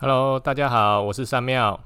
[0.00, 1.82] Hello，大家好，我是三妙，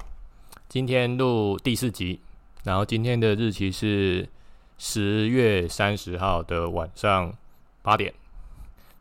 [0.69, 2.21] 今天录第四集，
[2.63, 4.29] 然后今天的日期是
[4.77, 7.35] 十月三十号的晚上
[7.81, 8.13] 八点，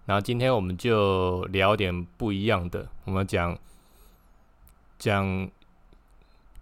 [0.05, 3.59] 然后今天我们就聊点不一样的，我们讲
[4.97, 5.49] 讲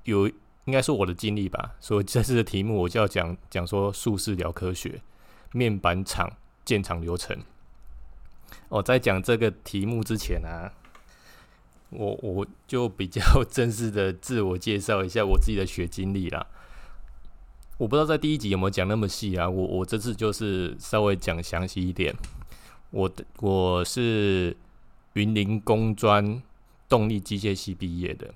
[0.05, 5.00] 有应该是我的经历吧，所以这次的题目我就要讲讲说术士聊科学
[5.52, 6.27] 面板厂
[6.66, 7.38] 建厂流程。
[8.70, 10.73] 我在讲这个题目之前啊。
[11.89, 16.45] 我我就比较 正式的自我介绍一下我自己的学经历啦。
[17.77, 19.50] 我不知道在第一集有没有讲那么细啊？
[19.50, 22.14] 我我这次就是稍微讲详细一点。
[22.91, 24.55] 我我是
[25.14, 26.41] 云林工专
[26.89, 28.33] 动力机械系毕业的，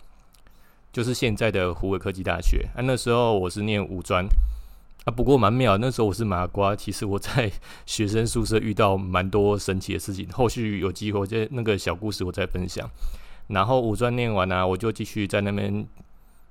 [0.91, 2.69] 就是现在的湖北科技大学。
[2.75, 4.25] 啊，那时候我是念五专
[5.05, 5.77] 啊，不过蛮妙。
[5.77, 7.51] 那时候我是麻瓜，其实我在
[7.85, 10.25] 学生宿舍遇到蛮多神奇的事情。
[10.31, 12.89] 后续有机会，这那个小故事我再分享。
[13.47, 15.85] 然后五专念完呢，我就继续在那边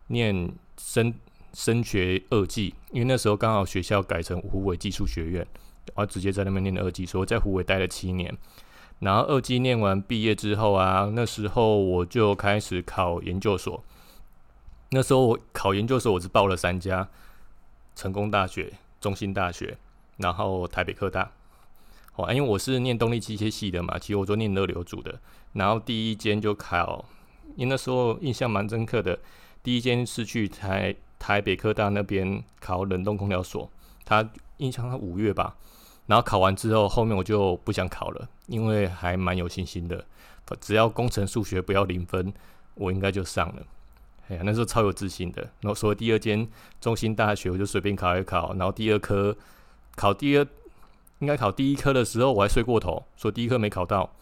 [0.08, 1.12] 念升
[1.52, 5.46] 升学二技，因为那时候刚好学校改成湖北技术学院，
[5.86, 8.36] 然后直接在那边念的二技，所以我在湖北待了七年。
[9.00, 13.82] 然后二技念完毕业之后啊，那时候我就开始考研究所。
[14.90, 17.08] 那时候我考研究所，我是报了三家：
[17.96, 19.76] 成功大学、中兴大学，
[20.18, 21.32] 然后台北科大。
[22.16, 25.18] 哦，因为我是念动力机械系的嘛，其实我做念热流组的。
[25.54, 27.02] 然后第一间就考，
[27.56, 29.18] 因为那时候印象蛮深刻的。
[29.62, 33.70] 第一间是去台台北科大那边考冷冻空调所，
[34.04, 35.56] 他印象他五月吧。
[36.06, 40.04] 然后考完之后，后面我就不想考了，因为还蛮有信心的，
[40.60, 42.30] 只要工程数学不要零分，
[42.74, 43.62] 我应该就上了。
[44.28, 45.42] 哎呀，那时候超有自信的。
[45.60, 46.46] 然后所以第二间
[46.78, 48.52] 中心大学，我就随便考一考。
[48.54, 49.34] 然后第二科
[49.96, 50.46] 考第二。
[51.22, 54.12] 应该考第一科的时候，我还睡过头，说第一科没考到。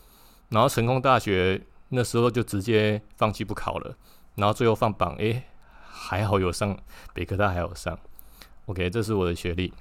[0.50, 3.96] 然后成功大学那时候就直接放弃不考了。
[4.34, 5.44] 然后最后放榜，诶，
[5.82, 6.78] 还好有上
[7.14, 7.98] 北科大，还有上。
[8.66, 9.72] OK，这是我的学历。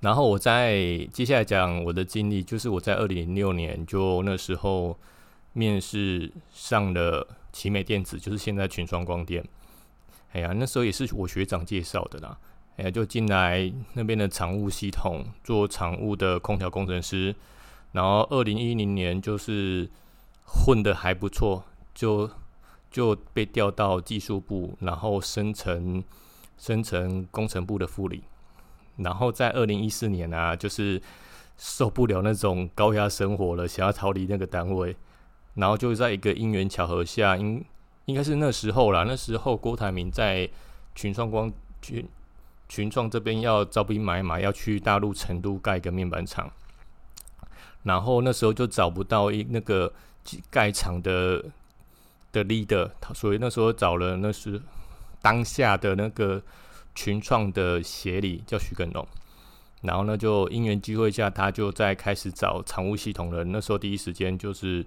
[0.00, 0.76] 然后我在
[1.10, 4.98] 接下来讲我的经历，就是我在二零零六年就那时候
[5.54, 9.42] 面试上了奇美电子，就是现在群双光电。
[10.32, 12.38] 哎呀，那时候也是我学长介绍的啦。
[12.76, 17.32] 哎，就进来那边的厂务系统做厂务的空调工程师，
[17.92, 19.88] 然后二零一零年就是
[20.44, 21.62] 混的还不错，
[21.94, 22.28] 就
[22.90, 26.02] 就被调到技术部，然后升成
[26.58, 28.24] 升成工程部的副理，
[28.96, 31.00] 然后在二零一四年啊，就是
[31.56, 34.96] 受不了那种高压生活了，想要逃离那个单位，
[35.54, 37.64] 然后就在一个因缘巧合下，应
[38.06, 40.50] 应该是那时候啦，那时候郭台铭在
[40.96, 42.04] 群创光群。
[42.74, 46.50] 群创这边要招兵买马，要去大陆成都盖一个面板厂，
[47.84, 49.92] 然后那时候就找不到一那个
[50.50, 51.44] 盖厂的
[52.32, 54.60] 的 leader，所以那时候找了那是
[55.22, 56.42] 当下的那个
[56.96, 59.06] 群创的协理叫徐根龙，
[59.82, 64.84] 然后呢就因缘机会下，他就在开始找常务系统人，那时候第一时间就是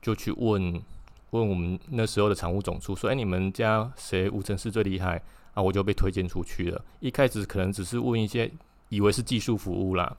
[0.00, 0.82] 就去问
[1.30, 5.22] 问我们那时候的常务总处说：“哎，你们家谁无尘室最厉害？”
[5.54, 6.84] 啊，我就被推荐出去了。
[7.00, 8.50] 一开始可能只是问一些，
[8.88, 10.16] 以为是技术服务啦。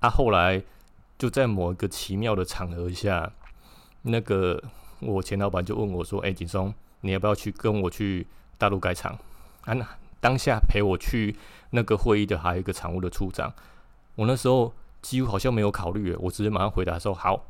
[0.00, 0.62] 啊，后来
[1.18, 3.32] 就在某一个奇妙的场合下，
[4.02, 4.62] 那个
[5.00, 8.26] 我前老板就问我说：“哎，景松，你要不要去跟我去
[8.58, 9.18] 大陆改厂？”
[9.64, 11.36] 啊，当下陪我去
[11.70, 13.52] 那个会议的还有一个厂务的处长。
[14.16, 17.46] 我那时候几乎好像没有考虑，我直接马上回答说：“好。”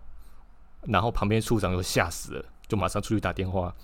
[0.87, 3.75] 然后旁边处长就吓死了，就马上出去打电话。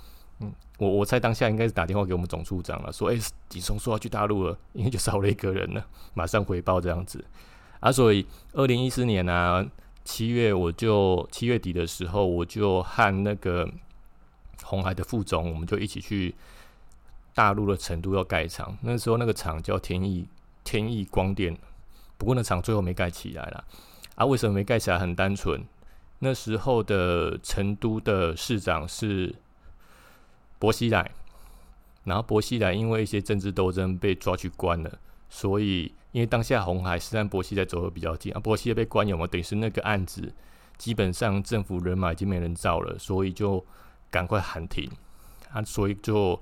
[0.41, 3.19] 嗯，我我猜当下应该是打电话给我们总处长了，说：“哎，
[3.49, 7.23] 锦松说要去大陆了，因为就少了一个人了， 马上回报这样子。”
[7.81, 9.71] 啊，所以二零一四年呢，
[10.03, 13.69] 七月我就七月底的时候，我就和那个
[14.65, 16.35] 红海的副总，我们就一起去
[17.35, 18.77] 大陆的成都要盖厂。
[18.81, 20.27] 那时候那个厂叫天翼
[20.65, 21.55] 天翼光电，
[22.17, 23.65] 不过那厂最后没盖起来了。
[24.15, 24.99] 啊，为什么没盖起来？
[24.99, 25.63] 很单纯，
[26.21, 29.35] 那时候的成都的市长是。
[30.61, 31.11] 薄熙来，
[32.05, 34.99] 然后薄熙来因为一些政治斗争被抓去关了，
[35.31, 39.27] 所以因为当下红海是和薄熙来走的比较近啊，薄熙来被关有没有？
[39.27, 40.33] 等于是那个案子
[40.77, 43.65] 基本上政府人马已经没人造了，所以就
[44.11, 44.87] 赶快喊停
[45.51, 46.39] 啊，所以就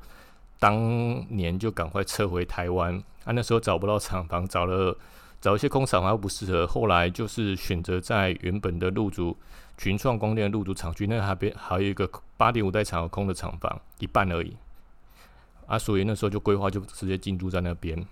[0.59, 4.99] 当年就赶快撤回台湾啊，那时候找不到厂房，找了
[5.41, 9.37] 找一些工厂房不适合，后来就是选择在原本的入主。
[9.79, 14.55] 群创光电入主厂区，那还边还有一个八点五代厂空的厂房，一半而已。
[15.67, 18.05] 啊，所以那时候就规划就直接进驻在那边。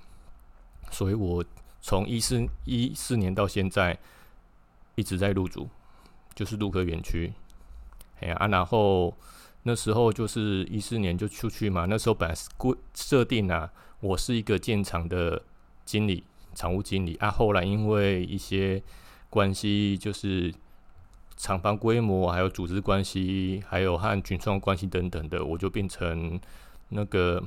[0.91, 1.45] 所以我
[1.81, 3.99] 从一四一四年到现在
[4.95, 5.69] 一直在入主，
[6.35, 7.33] 就是陆科园区。
[8.21, 9.13] 哎呀，然后
[9.65, 15.43] 那时候就是一四年就出去嘛，那时候本来是规设定啊，我是一个建厂的
[15.85, 16.23] 经理、
[16.55, 17.31] 厂务经理啊。
[17.31, 18.83] 后来因为一些
[19.29, 20.55] 关系，就是
[21.37, 26.41] 厂房规模、还有组织关系、还有和群创关系等等的，我就变成
[26.89, 27.43] 那个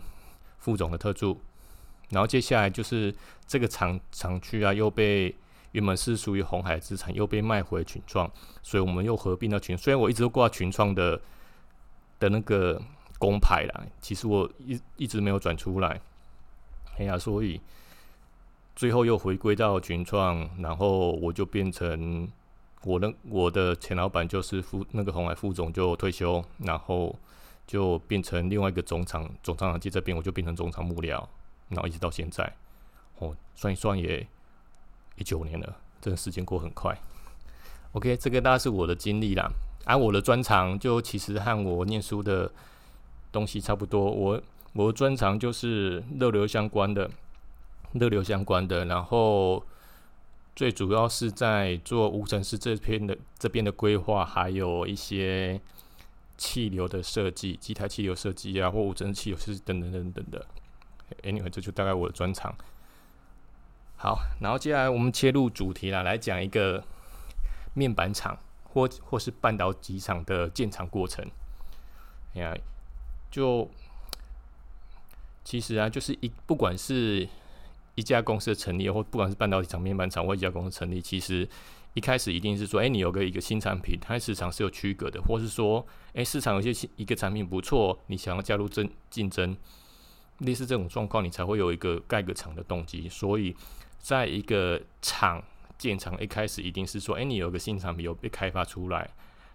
[0.57, 1.39] 副总的特助。
[2.09, 3.13] 然后接下来就是
[3.45, 5.35] 这个厂厂区啊，又被
[5.71, 8.31] 原本是属于红海资产，又被卖回群创，
[8.61, 9.77] 所以我们又合并到群。
[9.77, 11.19] 虽然我一直都挂群创的。
[12.19, 12.77] 的那个
[13.17, 16.01] 工牌啦，其实我一一直没有转出来，
[16.97, 17.61] 哎呀，所以
[18.75, 22.29] 最后又回归到群创，然后我就变成
[22.83, 27.15] 我的我的前老板就是副那个红海副总就退休，然后
[27.67, 31.23] 就变成另外一个总厂总厂长接这边，我就变成总厂幕僚，
[31.67, 32.55] 然后一直到现在，
[33.17, 34.25] 哦，算一算也
[35.17, 36.97] 一九年了，真的时间过很快。
[37.91, 39.49] OK，这个大概是我的经历啦。
[39.85, 42.51] 而我的专长就其实和我念书的
[43.31, 44.03] 东西差不多。
[44.03, 44.39] 我
[44.73, 47.09] 我的专长就是热流相关的，
[47.93, 48.85] 热流相关的。
[48.85, 49.63] 然后
[50.59, 55.57] 最主要是在做无尘室这边的这边的规划，还有一些
[56.37, 60.45] 气流的设计，机台气流设计啊，或无尘气流设计等等等等的。
[61.23, 62.53] Anyway，这就大概我的专长。
[63.95, 66.83] 好，然后接下来我们切入主题了，来讲一个
[67.73, 68.37] 面板厂。
[68.65, 71.25] 或或是半导体厂的建厂过程，
[72.35, 72.57] 哎呀，
[73.31, 73.71] 就
[75.45, 77.29] 其实啊，就是一不管是
[77.99, 81.47] 一家公司的成立，或不管是半导体厂、面板厂或一家公司成立，其实
[81.93, 89.55] 一开始一定是说，哎，你有个一个新产品，它市场是有区隔的，或是说，哎，市场有些一个产品不错，你想要加入争竞争，
[90.39, 93.07] 类似这种状况，你才会有一个盖个厂的动机。
[93.09, 93.55] 所以，
[93.99, 95.43] 在一个厂。
[95.79, 99.09] 建厂一开始一定是说，哎，你有个新产品有被开发出来，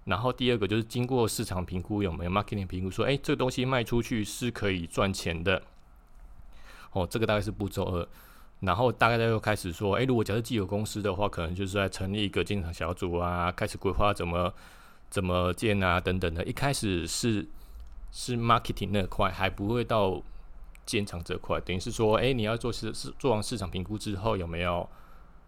[0.04, 5.62] 然后第二个就是经过市场评估有没有 marketing 评估，说，哎，这个东西卖出去是可以赚钱的。
[6.92, 8.08] 哦，这个大概是步骤二，
[8.64, 14.52] 然后大概又开始说，哎，如果假设既有公司的话，可能就是在成立一个建厂小组啊，开始规划怎么
[15.10, 16.44] 怎么建啊等等的。
[16.44, 17.46] 一开始是
[18.10, 20.22] 是 marketing 那块，还不会到
[20.86, 24.88] 建厂这块，等于是说，哎，你要做市是做完市场评估之后有没有？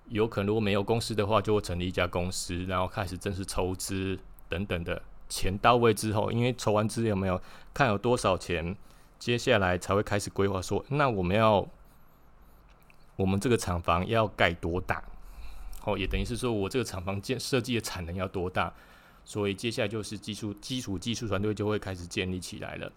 [0.09, 4.17] 有可能如果没有公司的话，就会成立一家公司，然后开始正式筹资
[4.49, 5.03] 等等的。
[5.29, 7.43] 钱到位之后，因为筹完资有没有
[7.75, 8.77] 看有多少钱，
[9.19, 11.69] 接下来才会开始规划说，那我们要
[13.17, 15.03] 我们这个厂房要盖多大？
[15.85, 18.73] 哦，也等于是说我这个厂房建设计的产能要多大？
[19.25, 22.93] 所以接下来就是基础基础技术团队就会开始建立起来了。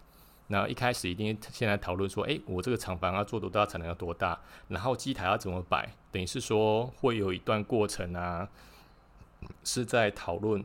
[0.48, 4.38] 那一开始一定现在讨论说，哎，我这个厂房要做多大，产能要多大，
[4.68, 8.48] 然后机台要怎么摆，等于是说会有一段过程啊，
[9.62, 10.64] 是在讨论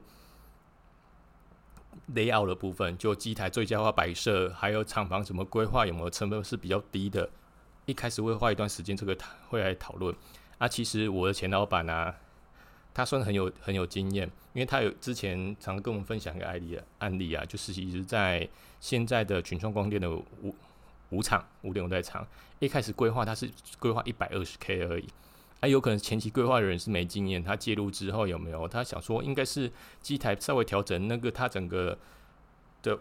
[2.14, 7.30] layout 的部分，就机台最佳化摆设，还有厂房怎么规划，有没有成本是比较低的。
[7.86, 9.18] 一开始会花一段时间，这个
[9.50, 10.16] 会来讨论。
[10.58, 12.16] 啊，其实我的前老板啊。
[12.98, 18.48] 他算很有很有经验，因为他有之前常跟我们分享一个案例啊，案例啊，就是其实在
[18.80, 20.56] 现在的群创光电的五
[21.10, 22.26] 五厂五点五代厂，
[22.60, 25.10] 一开始规划他是规划一百二十 K 而已，
[25.60, 28.66] 啊，有可能前期规划的人是没经验，他介入之后有没有？
[28.66, 29.70] 他想说应该是
[30.02, 31.98] 机台稍微调整那个他整个
[32.82, 32.98] 的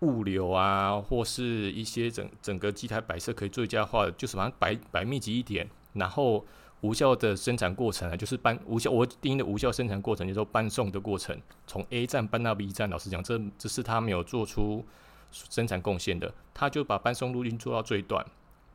[0.00, 6.44] 物流啊，或是一些整整个机台摆设可以最佳化的，就是把它摆摆密集一点，然后。
[6.80, 8.88] 无效的生产过程啊，就是搬无效。
[8.88, 11.36] 我定义的无效生产过程，就是说搬送的过程，
[11.66, 12.88] 从 A 站搬到 B 站。
[12.88, 14.86] 老实讲，这这是他没有做出
[15.32, 16.32] 生产贡献的。
[16.54, 18.24] 他就把搬送路径做到最短，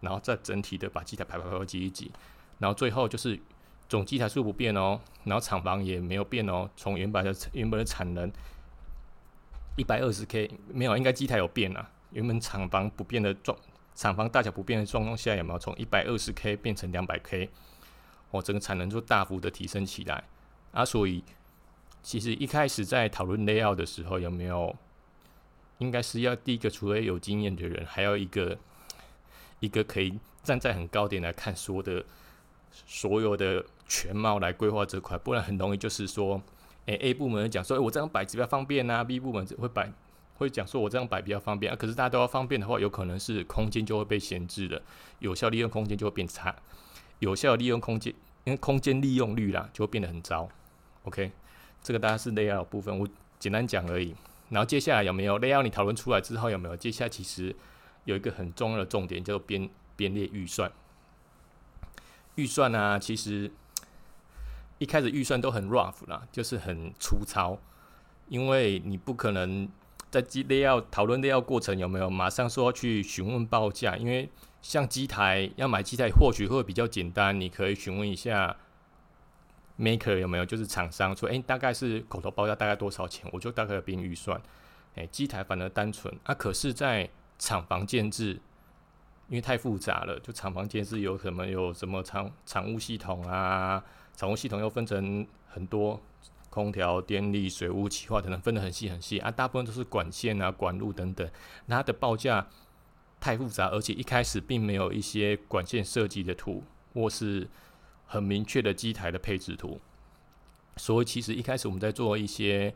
[0.01, 2.11] 然后再整体的把机台排排排挤一挤，
[2.59, 3.39] 然后最后就是
[3.87, 6.69] 总机台数不变哦，然后厂房也没有变哦。
[6.75, 8.29] 从原本的原本的产能
[9.75, 11.89] 一百二十 K 没有，应该机台有变啊。
[12.11, 13.57] 原本厂房不变的状，
[13.95, 17.49] 厂房大小不变的状况下，有没有从一百二十 K 变成两百 K？
[18.31, 20.23] 哦，整个产能就大幅的提升起来
[20.71, 21.23] 啊，所以
[22.01, 24.75] 其实一开始在讨论 layout 的时候，有没有
[25.77, 28.57] 应该是要第一个，除了有经验的人，还要一个
[29.59, 32.05] 一个可以站在很高点来看所有的
[32.71, 36.41] 所有的全貌来规划这块，不然很容易就是说，
[36.85, 39.91] 诶 a 部门讲说，诶我这样摆比较方便啊，B 部门会摆
[40.35, 44.81] 会讲说我这样摆比较方便啊，可是大家都要方便的话，有可能是空间就会被闲置的，
[45.19, 46.55] 有效利用空间就会变差。
[47.19, 48.13] 有效利用空间，
[48.43, 50.49] 因为空间利用率啦就会变得很糟。
[51.03, 51.31] OK，
[51.81, 53.07] 这个大家是 layout 部分，我
[53.39, 54.13] 简单讲而已。
[54.49, 55.63] 然后接下来有没有 layout？
[55.63, 56.75] 你讨论出来之后有没有？
[56.75, 57.55] 接下来其实
[58.03, 60.69] 有一个很重要的重点，叫做编编列预算。
[62.35, 63.51] 预算呢，其实
[64.77, 67.57] 一开始预算都很 rough 啦，就是很粗糙，
[68.27, 69.69] 因为你不可能
[70.09, 73.95] 在机类要讨论类要过程有没有马上说去询问报价？
[73.97, 74.29] 因为
[74.61, 78.55] 像机台要买机台，或许会比较简单，你可以询问一下
[79.79, 84.41] maker 有没有，就是厂商说，哎，大概是口头报价大概多少钱，我就大概编预算。
[84.95, 88.39] 哎，机台反而单纯啊，可是，在厂房建制，
[89.27, 93.83] 因为太复杂了，就厂房建制有什么有什么厂厂务系统啊，
[94.15, 96.01] 厂务系统又分成很多。
[96.49, 101.27] 空调、电力、水务、气化等等分得很细很细啊，大部分都是管线啊、管路等等。
[101.67, 102.47] 它的报价
[103.19, 107.49] 太复杂，而且一开始并没有一些管线设计的图，或是
[108.05, 109.81] 很明确的机台的配置图。
[110.77, 112.75] 所以其实一开始我们在做一些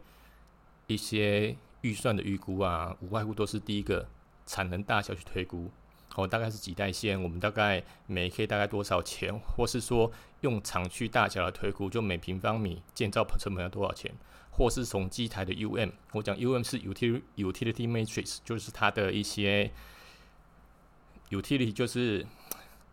[0.88, 4.10] 一些预算的预估啊，无外乎都是第一个
[4.48, 5.70] 产能大小去推估。
[6.18, 14.12] 哦，大概是几代线，我们大概每 K 大概多少钱，或是说用厂区大小来推估，就每平方米建造成本要多少钱，
[14.50, 19.72] 或是从机台的 UM，我讲 UM 是 utility utility matrix，就是它的一些
[21.30, 22.26] utility 就是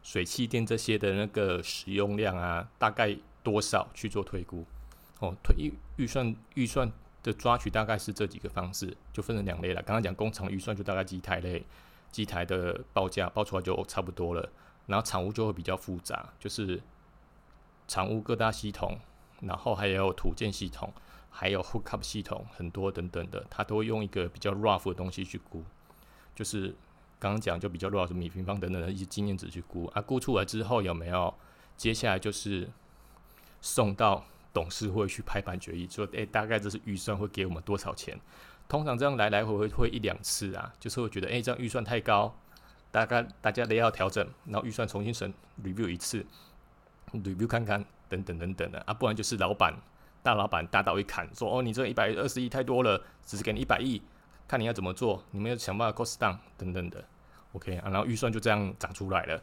[0.02, 4.66] 水气电这些的那个使用量啊，大概多少去做推估。
[5.20, 9.80] 哦，推预预算预算的抓取大概是这几个方式，就分成两类了。
[9.80, 11.64] 刚刚讲工厂预算就大概机台类。
[12.14, 14.48] 机台的报价报出来就差不多了，
[14.86, 16.80] 然后厂务就会比较复杂，就是
[17.88, 18.96] 厂务各大系统，
[19.40, 20.92] 然后还有土建系统，
[21.28, 25.64] 还有 hookup 系统，很多等等的，它都会用一个比较 rough 的东西去估，
[26.36, 26.68] 就是
[27.18, 31.34] 刚刚讲就比较 rough 米平方等等的一些经验值去估，啊，估出来之后有没有？
[31.76, 32.70] 接下来就是
[33.60, 38.16] 送到董事会去拍板决议，说，诶，大概这是预算会给我们多少钱？
[38.68, 42.34] 通常这样来来回回会一两次啊，就是会觉得，哎，这样预算太高，
[42.90, 46.24] 大概大家都要调整，然后预算重新审 review 一次
[47.12, 49.74] ，review 看看，等等等等的啊，不然就是老板
[50.22, 54.00] 大老板大刀一砍，说，哦，你这一百二十亿太多了，只是给你一百亿，
[54.48, 57.04] 看你要怎么做，你们要想办法 cost down 等等的
[57.52, 59.42] ，OK 啊，然后预算就这样长出来了，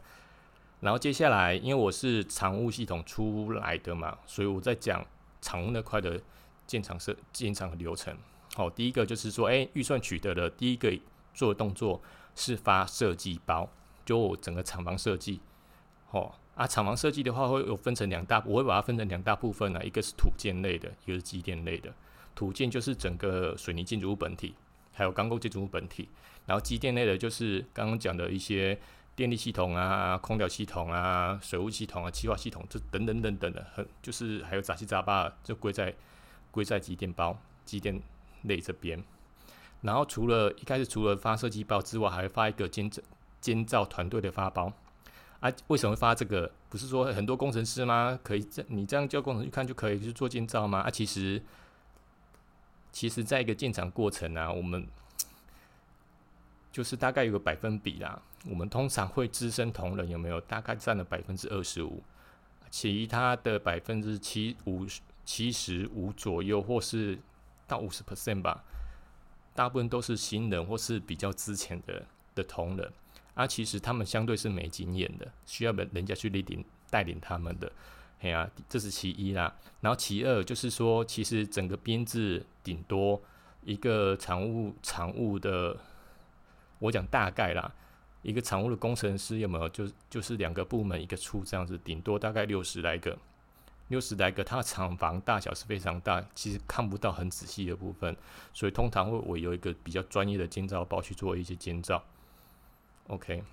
[0.80, 5.06] 然后接下来，因为我是常务系统出来的嘛，所以我在讲
[5.42, 6.20] 常务那块的
[6.66, 8.18] 建厂设建厂的流程。
[8.54, 10.92] 好，第一个就是说，哎，预算取得的第一个
[11.34, 12.02] 做的动作
[12.36, 13.70] 是发设计包，
[14.06, 15.40] 就整个厂房设计。
[16.10, 21.94] 哦，啊，厂房设计的话会有分成两大，我会把它分成两大部分啊，一个是土建类的，一个是机电类的。
[22.36, 24.54] 土建就是整个水泥建筑物本体，
[24.92, 26.10] 还有钢构建筑物本体，
[26.46, 28.78] 然后机电类的就是刚刚讲的一些
[29.16, 35.96] 电力系统啊、空调系统啊、水务系统啊、气化系统，这等等等等的，很就是还有杂七杂八，就归在
[36.52, 38.02] 归在机电包、机电。
[38.44, 39.04] 类这边，
[39.82, 43.02] 然后除了一开始除了发设计包之外，还会发一个监造
[43.40, 44.72] 监造团队的发包
[45.40, 45.52] 啊？
[45.68, 46.52] 为什么发这个？
[46.70, 48.20] 不是说很多工程师吗？
[48.24, 50.80] 可以这你这样叫工程去看就可以去做建造吗？
[50.80, 51.42] 啊，其实
[52.92, 54.88] 其实在一个建厂过程啊，我们
[56.72, 58.22] 就是大概有个百分比啦。
[58.50, 60.40] 我们通常会资深同仁有没有？
[60.42, 62.02] 大概占了百分之二十五，
[62.70, 64.86] 其他的百分之七五
[65.26, 67.20] 七十五左右，或是。
[67.72, 68.66] 到五十 percent 吧，
[69.56, 72.92] 大部分都是新人或是比较之前的的同仁，
[73.34, 77.72] 啊，其实他们相对是没经验的，需要人人家去领带领他们的，
[78.20, 79.56] 哎呀，这是其一啦。
[79.80, 83.22] 然后其二就是说，其实整个编制顶多
[83.64, 85.78] 一个常务常务的，
[86.80, 87.74] 我讲大概啦，
[88.22, 89.70] 一个常务的工程师有没有？
[89.70, 93.18] 就就是两个部门一个处这样子，顶多大概六十来个。
[93.92, 98.16] 六十来个，它的厂房大小是非常大，其实看不到很仔细的部分，
[98.54, 102.02] 所以通常会我有一个比较专业的建造包去做一些建造。
[103.08, 103.44] OK，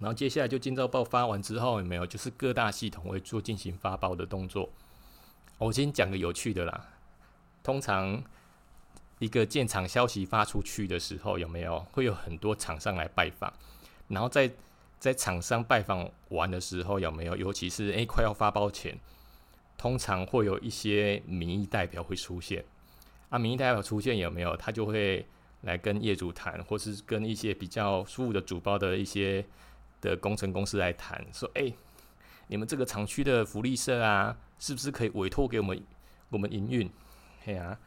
[0.00, 2.04] 然后接下来就建造报发完之后有没有？
[2.04, 4.68] 就是各大系统会做进行发包的动作。
[5.58, 6.88] 我先讲个有趣的啦，
[7.62, 8.20] 通常
[9.20, 13.52] 一个建厂消息发出去的时候，有没有会有很多厂商来拜访？
[14.08, 14.50] 然后在
[14.98, 17.36] 在厂商拜访完的时候，有没有？
[17.36, 18.98] 尤其是诶快要发包前。
[19.76, 22.64] 通常会有一些民意代表会出现，
[23.28, 24.56] 啊，民意代表出现有没有？
[24.56, 25.26] 他就会
[25.62, 29.44] 来跟业主谈，或是跟一些比较舒服的主包的一些
[30.00, 31.72] 的工程公司来谈，说，哎，
[32.46, 35.82] 你们这个厂区的福利社啊，是不是可以委托给我们
[36.30, 36.90] 我们营运？
[37.44, 37.78] 嘿啊，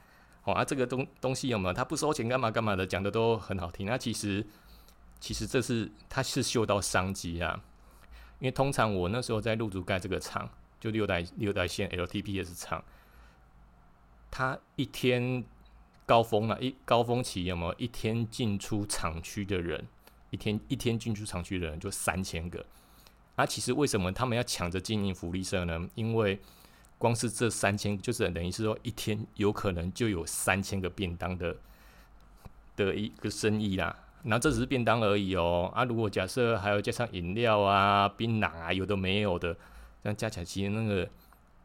[0.42, 1.74] 好啊，这个东东西有没有？
[1.74, 3.88] 他不收钱干嘛干嘛的，讲的都很好听。
[3.88, 4.46] 那其实
[5.20, 7.64] 其实这是他是嗅到商机啊，
[8.40, 10.48] 因为通常我那时候在入主盖这个厂。
[10.80, 12.84] 就六代六代线 LTPS 厂，
[14.32, 15.44] 它一天
[16.06, 19.86] 高峰了，一高峰期有没有一天进出厂区的人？
[20.32, 22.66] 一天一天进出厂区的人就三千个。
[23.36, 25.90] 那其实为什么他们要抢着经营福利社呢？
[25.96, 26.40] 因为
[26.98, 31.56] 光是这三千，就是等于是说一天有可能就有三千个便当的
[32.76, 33.96] 的一个生意啦。
[34.24, 35.72] 那这只是便当而已哦。
[35.74, 39.56] 啊，如果假设还要加上饮料啊、槟榔啊，有的没有的，
[40.04, 41.10] 这样加起来其实那个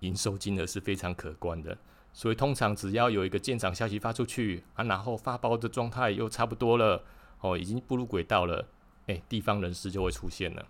[0.00, 1.76] 营收金额是非常可观的。
[2.12, 7.02] 所以通常只要有一个建厂消息发出去啊，然后发包的状态又差不多了，
[7.40, 8.68] 哦，已经步入轨道了，
[9.06, 10.66] 哎，地方人士就会出现了。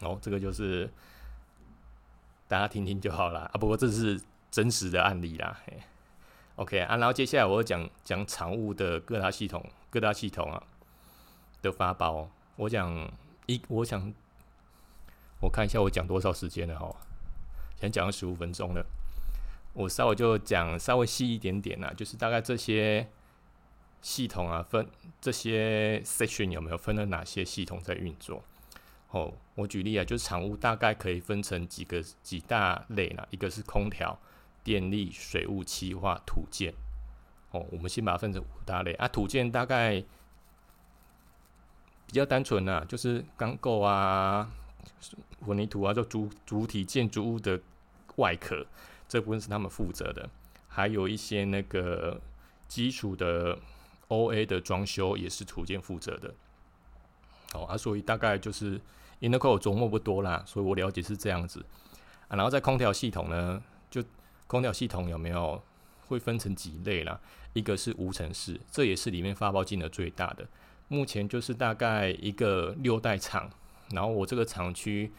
[0.00, 0.90] 哦，这个就是
[2.46, 3.52] 大家听听就好了啊。
[3.58, 4.20] 不过这是
[4.50, 5.58] 真实的案例啦。
[6.56, 9.64] OK 啊，然后接下来我讲讲产物的各大系统。
[9.88, 10.62] 各大系统啊
[11.62, 13.10] 的发包，我讲
[13.46, 14.12] 一，我想
[15.40, 16.94] 我看一下我讲多少时间了哈，
[17.80, 18.84] 先讲了十五分钟了，
[19.74, 23.08] 我稍微就讲稍微细一点点啦，就是大概这些
[24.00, 24.88] 系统啊分
[25.20, 28.42] 这些 section 有没有分了哪些系统在运作？
[29.10, 34.18] 哦，我举例啊，就是产物大概可以分成几个几大类啦，一个是空调、
[34.64, 36.74] 电力、水务、气化、土建。
[37.52, 39.06] 哦，我们先把它分成五大类啊。
[39.06, 40.02] 土建大概
[42.04, 44.50] 比较单纯呐，就是钢构啊、
[45.44, 47.60] 混凝土啊，就主主体建筑物的
[48.16, 48.66] 外壳
[49.08, 50.28] 这部分是他们负责的。
[50.68, 52.20] 还有一些那个
[52.68, 53.58] 基础的
[54.08, 56.34] O A 的装修也是土建负责的。
[57.54, 58.80] 哦啊，所以大概就是
[59.20, 61.64] i n t e r c o 琢磨不多啦，所以我了解是这样子
[62.28, 62.36] 啊。
[62.36, 64.02] 然后在空调系统呢，就
[64.46, 65.62] 空调系统有没有？
[66.08, 67.18] 会分成几类啦，
[67.52, 70.46] 一个是无尘室，这也是里面发包金额最大的，
[70.86, 73.50] 目前就是大概一个六代厂，
[73.90, 75.12] 然后我这个厂区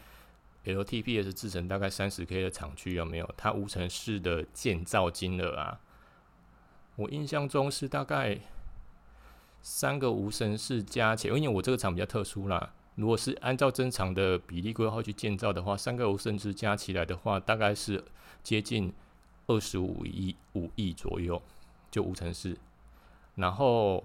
[0.64, 3.34] LTPS 制成大概三十 K 的厂区有没有？
[3.36, 5.80] 它无尘室的建造金额啊，
[6.96, 8.38] 我印象中是大概
[9.62, 18.04] 三个无尘室加起来，因为我这个厂比较特殊啦，如果是按照正常的比例规划去建造的话，三个无尘室加起来的话，大概是
[18.42, 18.92] 接近。
[19.50, 21.40] 二十五亿五亿左右，
[21.90, 22.54] 就无尘室。
[23.36, 24.04] 然后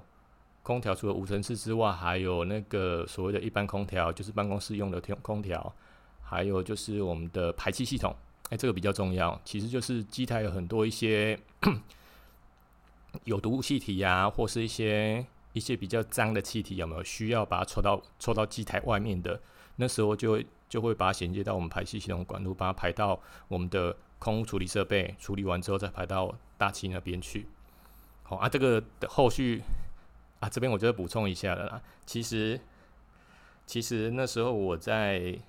[0.63, 5.75] 空调除了无尘室之外，还有那个所谓的一般空调，就是办公室用的空空调，
[6.23, 8.15] 还有就是我们的排气系统。
[8.49, 11.39] 哎，这个比较重要，其实就是机台有很多一些
[13.25, 19.39] 有毒气体呀，或是一些一些比较脏的气体，有没有需要把它抽到抽到机台外面的？
[19.75, 23.95] 那时候就会就会把它衔接到我们排气系统管路，把它排到我们的。
[24.23, 27.45] 空污处理设备处理完之后，再排到大气那边去。
[28.23, 29.61] 好啊，这个的后续
[30.43, 31.81] 啊，这边我就要补充一下了啦。
[32.05, 32.59] 其实，
[33.65, 35.39] 其实那时候我在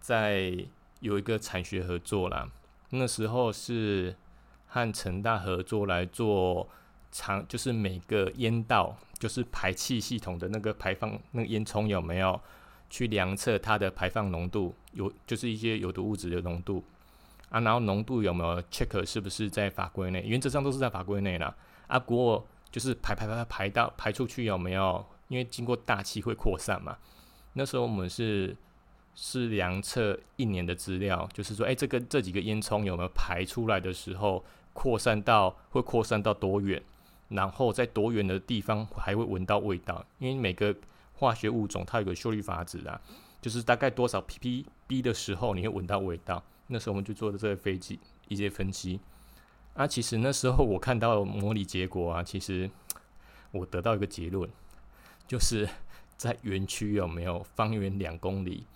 [0.00, 0.52] 在
[0.98, 2.50] 有一个产学合作啦，
[2.90, 4.16] 那时候是
[4.66, 6.68] 和成大合作来做
[7.12, 12.40] 长，就是每个烟道，就是排气系统的那个排放那个烟囱有没有
[12.90, 16.82] 去量测它的排放浓度，有就是一些有毒物质的浓度。
[17.48, 20.22] 啊，然后浓度有没有 check 是不是在法规内？
[20.22, 21.54] 原则上都是在法规内啦。
[21.86, 25.04] 啊，不过就是排排排排到排出去有没有？
[25.28, 26.96] 因为经过大气会扩散嘛。
[27.54, 28.56] 那时候我们是
[29.14, 36.82] 是量测一年的资料，就是说，哎，这个这几个烟囱有没有排出来的时候扩散到会扩散到多远？
[37.28, 40.04] 然后在多远的地方还会闻到味道？
[40.18, 40.74] 因为每个
[41.14, 43.00] 化学物种它有个修率法则啊，
[43.40, 46.44] 就是大概多少 ppb 的时候你会闻到味道。
[46.68, 47.98] 那时候我们就做的这个飞机
[48.28, 49.00] 一些分析
[49.76, 52.70] 啊，其实那时候我看到模拟结果啊，其实
[53.52, 54.48] 我得到一个结论，
[55.28, 55.68] 就是
[56.16, 58.66] 在园区有没有方圆两公里，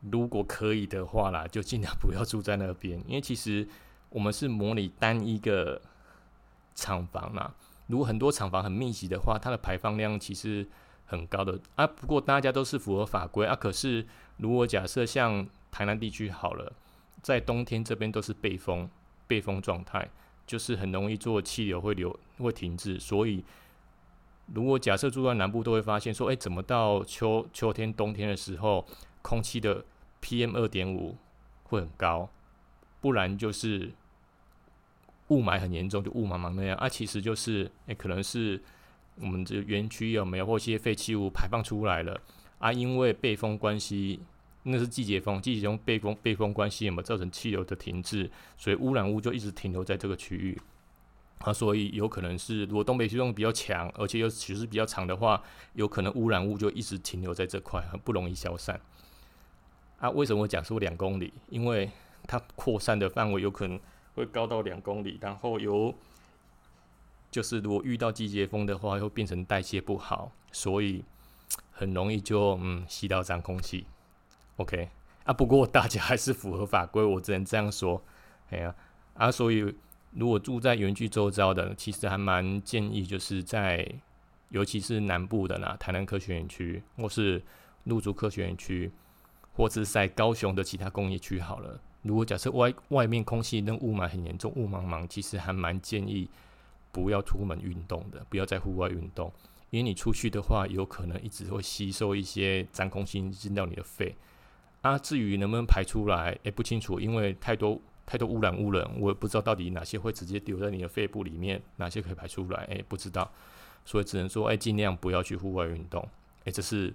[0.00, 3.68] 如果可以的话啦，就尽量不要住在那边，因为其实
[4.08, 5.80] 我们是模拟单一个
[6.74, 7.54] 厂房嘛，
[7.86, 10.66] 如果很多厂房很密集的话，它的排放量其实
[11.04, 11.86] 很高的啊。
[11.86, 14.06] 不过大家都是符合法规啊，可是
[14.38, 16.72] 如果假设像台南地区好了，
[17.20, 18.88] 在冬天这边都是背风，
[19.26, 20.08] 背风状态，
[20.46, 22.98] 就是很容易做气流会流会停滞。
[22.98, 23.44] 所以，
[24.54, 28.86] 如果假设住在南部，都会发现说，哎，怎么到秋秋天、冬天的时候，
[29.22, 29.84] 空气的
[30.22, 31.16] PM 二点五
[31.64, 32.28] 会很高，
[33.00, 33.92] 不然就是
[35.28, 36.76] 雾霾很严重，就雾茫茫那样。
[36.78, 38.62] 啊，其实就是，哎，可能是
[39.20, 42.20] 我们这园区有没有或一些废弃物排放出来了
[42.58, 42.72] 啊？
[42.72, 44.20] 因为背风关系。
[44.68, 48.28] 那是季节风，季节风背风背风关系有没有造成气流的停滞？
[48.56, 50.60] 所以污染物就一直停留在这个区域
[51.38, 55.40] 啊，所以有可能是如果东北季风比较强，而且又其实比较长的话，
[55.74, 58.80] 有可能污染物就一直停留在这块，很不容易消散。
[59.98, 61.32] 啊，为什么我讲说两公里？
[61.48, 61.88] 因为
[62.26, 63.78] 它扩散的范围有可能
[64.14, 65.94] 会高到两公里，然后由
[67.30, 71.04] 就是如果遇到季节风的话，又变成代谢不好，所以
[71.70, 73.86] 很容易就嗯吸到脏空气。
[74.56, 74.88] OK
[75.24, 78.02] 啊，不过大家还是符合法规，我只能这样说。
[78.50, 78.74] 哎呀
[79.14, 79.74] 啊，所以
[80.12, 83.86] 如果住在园区周遭的，其实还蛮建议，就是在
[84.50, 87.42] 尤其是南部的啦，台南科学园区，或是
[87.84, 88.90] 鹿竹科学园区，
[89.52, 91.80] 或是在高雄的其他工业区好了。
[92.02, 96.30] 如果假设外外面空气那雾霾很严重，雾茫茫，其实还蛮建议
[96.92, 99.32] 不要出门运动的，不要在户外运动，
[99.70, 104.14] 因为你出去的话，有可能一直会吸收一些脏空气进到你的肺。
[104.86, 113.30] 啊，至于能不能排出来，也不清楚，因为太多太多污染物了，我也不知道到底哪些会直接丢在你的肺部里面，哪些可以排出来，诶，不知道，
[113.84, 116.08] 所以只能说，诶，尽量不要去户外运动，
[116.44, 116.94] 诶，这是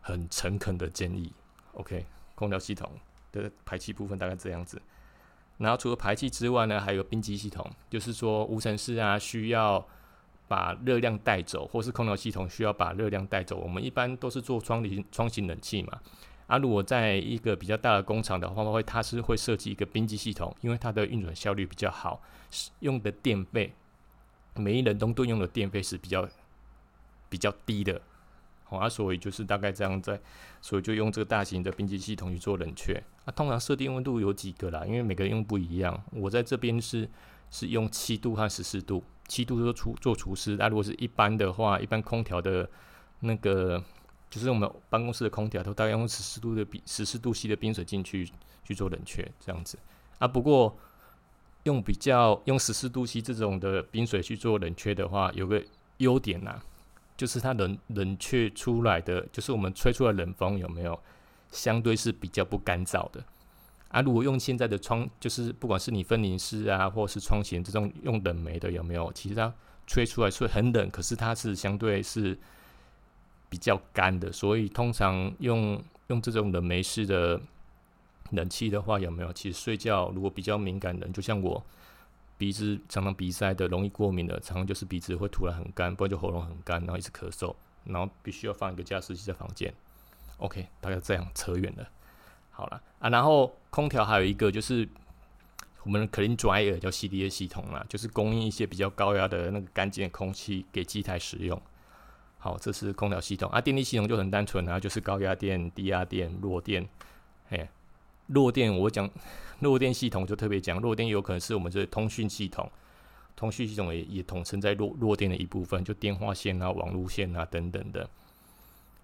[0.00, 1.32] 很诚恳的建议。
[1.74, 2.90] OK，空调系统。
[3.32, 4.82] 的排气部分大概这样子，
[5.58, 9.86] 然后除了排气之外呢，还有冰机系统，就是说无尘室啊需要
[10.48, 13.56] 把热量带走，或是空调系统需要把热量带走。
[13.56, 16.00] 我们一般都是做窗型窗型冷气嘛，
[16.50, 22.20] 啊，如果在一个比较大的工厂的话，会它是会设计一个冰机系统，因为它的运转效率比较好，
[22.80, 23.72] 用的电费
[24.56, 26.28] 每一冷冻吨用的电费是比较
[27.28, 28.02] 比较低的。
[28.64, 30.20] 好啊，所以就是大概这样在，
[30.60, 33.00] 所以就用这个大型的冰机系统去做冷却。
[33.24, 36.02] 啊，通常设定温度有几个啦，因为每个人用不一样。
[36.10, 37.08] 我在这边是
[37.50, 40.56] 是用七度和十四度，七度做除做除湿。
[40.56, 42.68] 那如果是一般的话，一般空调的
[43.20, 43.82] 那个
[44.30, 48.30] 就是我们办公室的空调，都大概用十四度的冰十四度 C 的冰水进去
[48.64, 49.78] 去做冷却，这样子。
[50.18, 50.78] 啊，不过
[51.64, 55.62] 用比较用十四度 C 这种的冰水去做冷却的话，有个
[55.98, 56.62] 优点呐。
[57.16, 60.98] 就是它冷冷却出来的，就是我们吹出来冷风有没有
[61.50, 63.22] 相对是比较不干燥的
[63.88, 64.00] 啊？
[64.00, 69.12] 如果用现在的窗，就是不管是你分淋式啊，或是窗型这种用冷媒的有没有？
[69.12, 69.52] 其实它
[69.86, 72.38] 吹出来是很冷，可是它是相对是
[73.50, 77.38] 比较干的，所以通常用用这种冷媒式的
[78.30, 79.30] 冷气的话，有没有？
[79.34, 81.62] 其实睡觉如果比较敏感的，就像我。
[82.38, 89.70] 鼻子常常鼻塞的，容易过敏的，常常就是鼻子会突然很干，不然就喉咙很干，然后一直咳嗽，然后必须要放一个加湿器在房间。
[90.38, 91.86] OK，大概这样扯远了。
[92.48, 94.88] 好了啊，然后空调还有一个就是
[95.82, 101.60] 我们的 Clean Dryer 叫 CDA 系统啦，就是供应一些比较高压的那个干净的空气给机台使用。
[102.40, 106.88] 好，这是空调系统啊，电力系统就很单纯啊，就是高压电、低压电、弱电，
[107.48, 107.68] 嘿。
[108.26, 109.10] 弱电，我讲
[109.58, 112.70] 弱电系统就特别讲，弱电有可能是我们这通讯系统，
[113.34, 118.08] 通讯系统也也统称在弱弱电的一部分，就电话线啊、网路线啊等等的。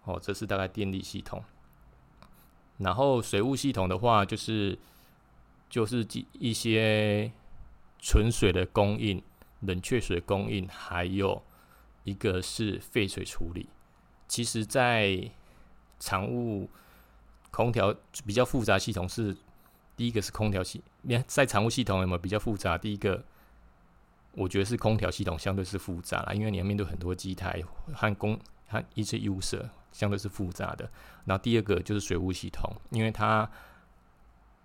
[0.04, 1.42] 哦，这是大概电力系统。
[2.78, 4.78] 然后水务系统的话，就是
[5.68, 7.32] 就是一些
[7.98, 9.20] 纯水的供应、
[9.60, 11.42] 冷却水供应，还有
[12.06, 13.68] 一个是废水处理。
[14.26, 15.30] 其实，在
[16.00, 16.70] 常务。
[17.52, 17.94] 空调
[18.26, 19.34] 比较复杂系统是
[19.96, 22.76] 第一个是空调系，你在常务系统有没有比较复杂？
[22.76, 23.24] 第一个
[24.32, 27.62] 我觉得是空调系统相对是复杂啦，因为你要面对很多机台
[27.94, 28.38] 和工
[28.68, 30.90] 和一些 user 相对是复杂的。
[31.24, 33.50] 然后第二个就是水务系统，因为它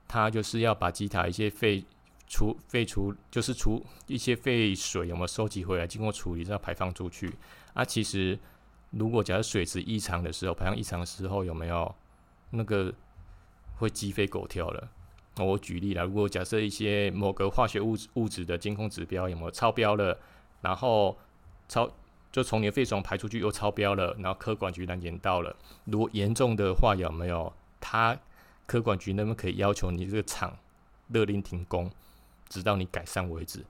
[0.05, 1.85] 它就是要把机台一些废
[2.31, 7.35] 除废除就是除一些废水有没有收集回来，经过处理再排放出去。
[7.73, 8.39] 啊，其实
[8.91, 11.93] 如果假设水质异常的时候，排放异常的时候有没有？
[12.51, 12.93] 那个
[13.75, 14.89] 会鸡飞狗跳了。
[15.39, 20.17] 我举例了，如果假设一些某个化学物质物质的监控指标有没有超标了，
[20.61, 21.17] 然后
[21.67, 21.91] 超
[22.31, 27.51] 就从你的废水排出去又超标了，然后科管局来检到了，如果严重的话有没有？
[27.81, 28.17] 他
[28.65, 30.57] 科管局那边可以要求你这个厂
[31.09, 31.91] 勒令停工，
[32.51, 33.65] 直到你改善为止。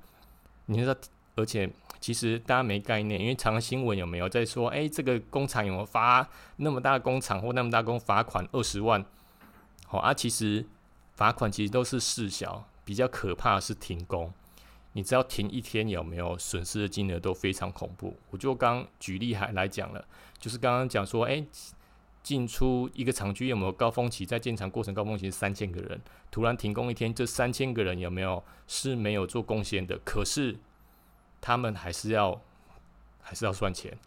[0.66, 0.96] 你知道，
[1.36, 9.06] 而且其实大家没概念，因为常常新闻有没有在说，哎，这个工厂有没有罚那么大工厂或那么大工罚款二十万？
[9.86, 10.66] 好啊，其实
[11.14, 14.34] 罚款其实都是事小，比较可怕的是停工。
[14.94, 18.18] 你只要停一天，有没有损失的金额都非常恐怖。
[18.30, 20.04] 我就刚举例还来讲了，
[20.40, 21.46] 就是刚刚讲说，哎，
[22.24, 30.00] 进出一个厂区有没有高峰期，在建厂过程高峰期是三千个人，突然停工一天，这三千个人有没有是没有做贡献的？
[30.06, 30.58] 可是
[31.40, 32.40] 他们还是要
[33.22, 33.98] 还是要算钱，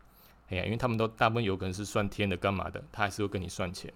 [0.49, 3.93] 哎呀，因为他们都大部分有可能是算天的干嘛的，他还是会跟你算钱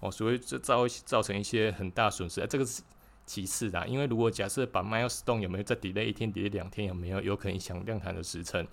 [0.00, 2.46] 哦，所以这造造成一些很大损失。
[2.46, 2.82] 这个是
[3.24, 8.66] 其次的，因为如果假设把 milestone 有没有再 delay 一天、delay 两天，有没有有可能影响量产的时程，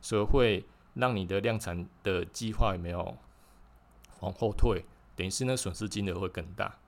[0.00, 0.64] 所以会
[0.94, 3.16] 让你的量产的计划有没有
[4.24, 4.84] 往后退，
[5.14, 6.78] 等于是那损失金额会更大。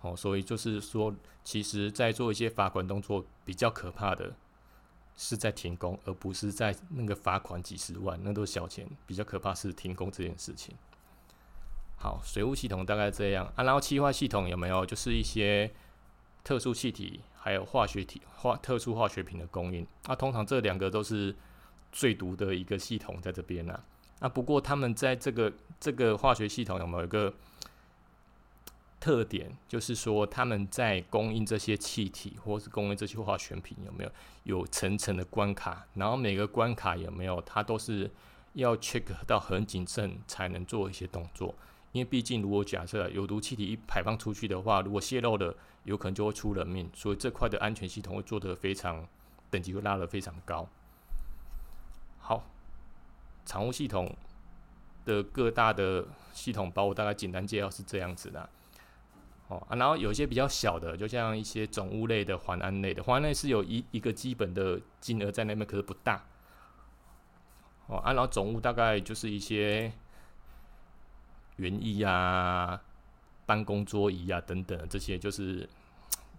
[0.00, 4.34] 哦，所以就是说，其实在做一些罚款动作比较可怕的。
[5.18, 8.86] 是在停工，而不是在那个罚款几十万，那都是小钱。
[9.06, 10.76] 比较可怕是停工这件事情。
[11.96, 14.84] 好，水务系统大概这样啊，然后气化系统有没有？
[14.84, 15.72] 就是一些
[16.44, 19.86] 特殊气体还有化学体化特殊化学品的供应。
[20.04, 21.34] 那通常这两个都是
[21.90, 23.82] 最毒的一个系统在这边呢。
[24.20, 27.32] 那不过他们在这个这个化学系统有没有一个
[28.98, 29.54] 特点？
[29.68, 34.10] 就是说他们在供应这些气体或是供应这些化学品有没有
[34.44, 35.86] 有层层的关卡？
[35.94, 38.10] 然后每个关卡有没有它都是
[38.54, 41.54] 要 check 到很谨慎才能做一些动作。
[41.92, 46.90] 因为毕竟如果假设有毒气体一排放出去的话，如果泄漏了，有可能就会出人命。
[46.94, 49.06] 所以这块的安全系统会做得非常
[49.50, 50.68] 等级会拉得非常高。
[53.46, 53.56] 好。
[53.56, 54.14] 产物系统
[55.04, 58.48] 的各大的系统包，我大概简单介绍是这样子的。
[59.48, 66.24] 哦啊，然后有一些比较小的，就像一些总物类的、环安类的，环胺类是有一一个基本的金额在那边，可是不大。
[67.86, 69.92] 哦啊，然后总物大概就是一些
[71.56, 72.82] 园艺啊、
[73.46, 75.68] 办公桌椅啊等等这些，就是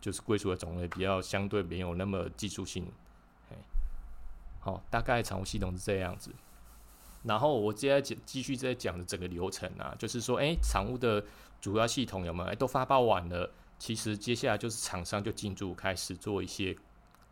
[0.02, 2.86] 就是归属的种类比较相对没有那么技术性。
[3.50, 3.56] 哎，
[4.60, 6.32] 好，大概产物系统是这样子。
[7.28, 11.22] 然后我接下来讲，继续在讲的整个流程啊，就是说，哎，产物的
[11.60, 12.50] 主要系统有没有？
[12.50, 13.52] 哎，都发包完了。
[13.78, 16.74] 其实接下来就是厂商就进驻开始做一些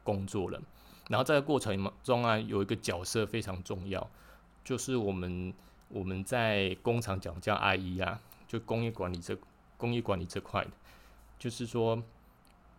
[0.04, 0.62] 工作了。
[1.08, 4.06] 然后在过程中啊，有一个角色非常重要，
[4.66, 5.54] 就是我们
[5.88, 9.38] 我们在工厂讲叫 IE 啊，就工业管理这
[9.78, 10.72] 工业管理这块的，
[11.40, 12.04] 就是说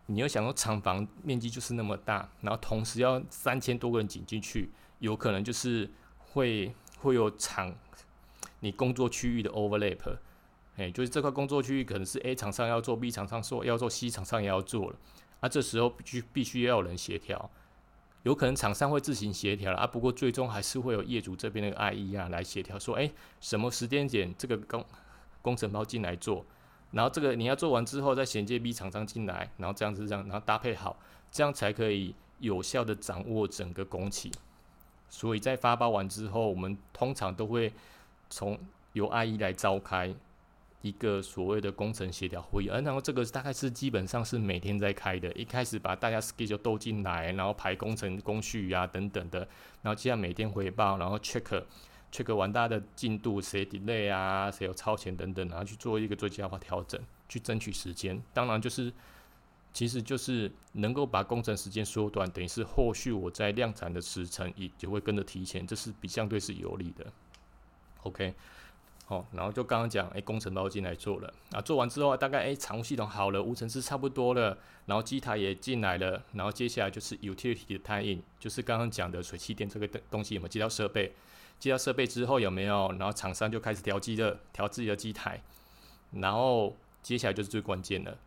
[0.05, 6.71] 你要想说厂房面积就是那么大，然后同时要三千多个人挤进去，有可能就是会。
[6.99, 7.75] 会有厂
[8.59, 10.17] 你工作区域的 overlap，
[10.77, 14.97] 哎，就是这块工作区域可能是 A 厂商要做，B 厂商说要做，C 厂商也要做了，
[15.39, 17.49] 啊，这时候必须必须要有人协调，
[18.23, 24.83] 有可能厂商会自行协调了啊，不过最终还是会有业主这边的 IE 啊来协调，说，哎，什么时间点这个工
[25.41, 26.45] 工程包进来做，
[26.91, 30.99] 然后这个你要做完之后再衔接 B 厂商进来，然后这样子这样，然后搭配好，
[31.31, 34.31] 这样才可以有效的掌握整个工期。
[35.09, 37.71] 所以在发包完之后，我们通常都会
[38.29, 38.59] 从
[38.93, 40.13] 由 IE 来召开
[40.81, 45.31] 一个所谓的工程协调会议，而然后这个大概是基本上是每天在开的。
[45.33, 49.39] 一开始把大家 schedule 都进来，然后排工程工序啊等等的，
[49.81, 51.63] 然后接下每天回报，然后 check
[52.11, 58.21] check 完大家的进度，谁 delay 啊，谁有超前等等，然后去做一个最佳化调整，去争取时间。
[58.33, 58.91] 当然就是。
[59.77, 67.05] 其实就是能够把工程时间缩短，等于是后续我在量产的时程也就会跟着提前，这是比相对是有利的。
[68.01, 68.33] OK，
[69.05, 81.13] 好，然后就刚刚讲，哎，工程包进来做了，啊，做完之后大概哎，常务系统好了，无尘室差不多了，然后机台也进来了，然后接下来就是 utility 的 tie in，就是刚刚讲的水气电这个东西有没有接到设备？
[81.59, 82.91] 接到设备之后有没有？
[82.93, 85.39] 然后厂商就开始调机的，调自己的机台，
[86.13, 88.17] 然后接下来就是最关键的。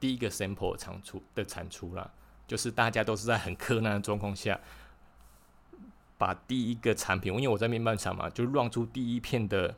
[0.00, 2.08] 第一个 sample 产出的产出啦，
[2.46, 4.58] 就是大家都是在很困难的状况下，
[6.16, 9.74] 把第一个产品，因为我在面板厂嘛，就让出第一片的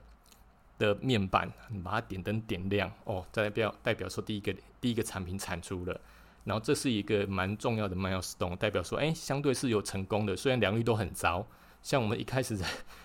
[0.79, 1.51] 的面板，
[1.83, 6.01] 把它点灯点亮，哦，代表代表说第一个第一个产品产出了，
[6.45, 11.47] 然后这是一个蛮重要的 milestone，代表说，哎，相对是有成功的，虽然良率都很糟，
[11.83, 12.59] 像我们一开始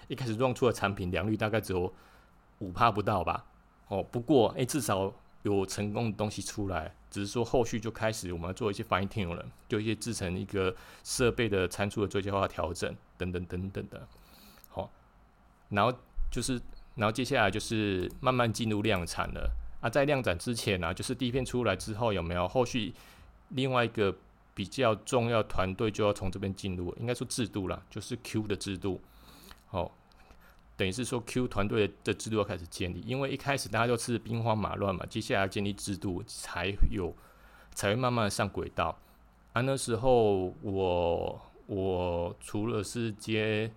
[0.09, 1.93] 一开始让出的产品良率大概只有
[2.59, 3.45] 五帕不到吧，
[3.87, 5.13] 哦，不过哎，至少。
[5.45, 14.05] 有成功的东西出来，只是说后续就开始我们要做一些 fine tune 了，就一些制成一个设备的参数的最佳化调整等等等等的。
[14.67, 14.91] 好，
[15.69, 15.97] 然后
[16.29, 16.61] 就是，
[16.95, 19.49] 然后接下来就是慢慢进入量产了。
[19.79, 22.93] 啊，在量产之前呢，就是第一片出来之后有没有后续
[23.51, 24.13] 另外一个
[24.53, 28.99] 比较重要团队就要从这边进入，应该说制度了，就是 Q 的制度。
[29.67, 29.95] 好。
[30.77, 37.15] 等于是说，Q 团队的制度要开始建立，因为一开始大家都是兵荒马乱嘛，接下来建立制度才有，
[37.73, 38.97] 才会慢慢的上轨道。
[39.53, 43.71] 啊，那时候我我除了是接，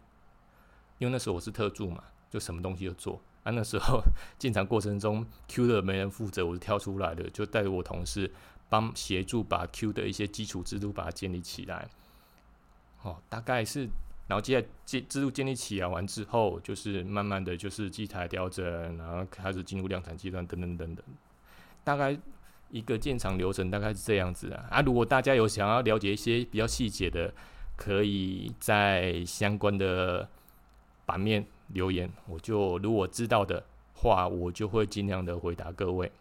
[0.98, 3.20] 因为那时候我是特助嘛，就什么东西都做。
[3.44, 4.02] 啊，那时候
[4.37, 8.32] 进场过程中，Q 的没人负责，我是跳出来的，就带着我同事
[8.68, 11.88] 帮协助把 Q 的一些基础制度把它建立起来。
[13.02, 13.88] 哦，大概是。
[14.29, 21.05] 然后接下来建制度建立起来完之后，就是慢慢的就是机台调整，然后开始进入量产阶段，等等等等。
[21.83, 22.17] 大概
[22.71, 24.67] 一个建厂流程大概是这样子啊。
[24.71, 27.33] 啊，如果大家有想要了解一些比较细节的，
[27.75, 30.29] 可以在相关的
[31.07, 33.64] 版面留言，我就如果知道的
[33.95, 36.12] 话，我就会尽量的回答各位。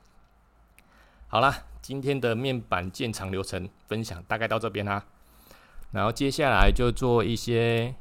[1.28, 5.06] 好啦，今天的面板建厂流程分享大概到这边啦。
[5.92, 7.96] 然后接下来就做一些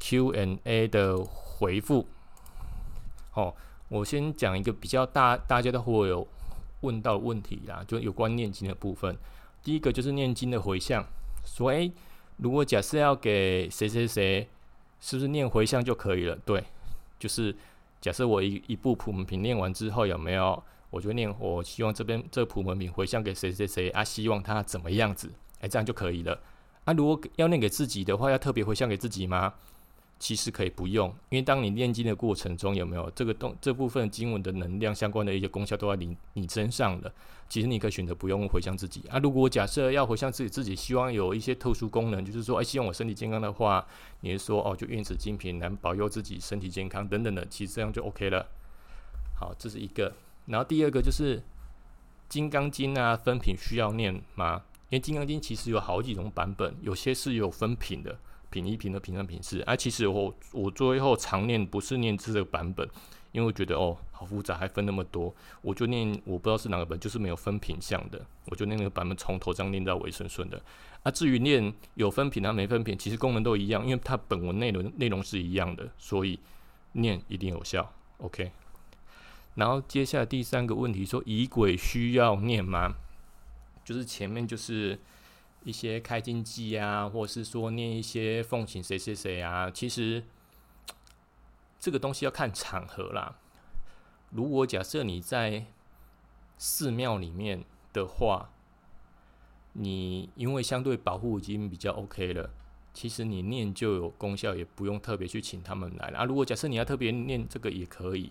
[0.00, 2.06] Q&A 的回复。
[3.34, 3.54] 哦，
[3.88, 6.26] 我先讲一个比较大，大家都会有
[6.82, 9.16] 问到问题啦，就有关念经的部分。
[9.62, 11.04] 第一个就是念经的回向，
[11.44, 11.90] 说诶，
[12.36, 14.48] 如果假设要给谁谁谁，
[15.00, 16.36] 是不是念回向就可以了？
[16.44, 16.62] 对，
[17.18, 17.54] 就是
[18.00, 25.32] 假设我一一部普门品念完之后，有没有我就念，我希望这边这普门品回向给谁谁谁啊，希望他怎么样子？
[25.60, 26.38] 诶，这样就可以了。
[26.84, 29.54] 啊，如果要念给自己的话，要特别回向给自己吗？
[30.16, 37.12] 其实可以不用，因为当你念经的过程中，有没有这个动这部分经文的能量相关的一些功效都在你你身上了。
[37.48, 39.18] 其实你可以选择不用回向自己啊。
[39.18, 43.84] 如果假设要回向自己，自己希望有一些特殊功能，就是说，哎，希望我身体健康的话，
[44.20, 48.46] 你是说哦，就愿此精品来保佑自己身体健康等等的，其实这样就 OK 了。
[49.38, 50.14] 好，这是一个。
[50.46, 51.38] 然后第二个就是
[52.28, 54.62] 《金刚经》啊，分品需要念吗？
[54.90, 58.18] 因为《金刚经》其实有好几种版本，有些是有分品的。
[58.50, 62.88] 品一、品二、品三、品四，啊，其实我我最后常念不是念这个版本，
[63.32, 70.62] 因为我觉得哦好复杂，还分那么多，我就念我不知道是哪个本，就是没有分品相的，我就念那个版本从头这样念到尾顺顺的。
[71.02, 76.38] 啊，至于念有分品啊没分品，其实功能都一样，因为它本文内容内容是一样的，所以
[76.92, 77.92] 念一定有效。
[78.18, 78.52] OK，
[79.56, 82.94] 然后接下来第三个问题说仪轨需要念吗？
[83.84, 84.98] 就是前面就是。
[85.66, 90.22] 一些开经记啊，或是说念一些奉请谁谁谁啊，其实
[91.80, 93.38] 这个东西要看场合啦。
[94.28, 95.64] 如果假设你在
[96.58, 98.50] 寺庙里面的话，
[99.72, 102.50] 你因为相对保护已经比较 OK 了，
[102.92, 106.24] 其实你念就有功效，也不用特别去请他们来了啊。
[106.26, 108.30] 如果假设你要特别念这个也可以，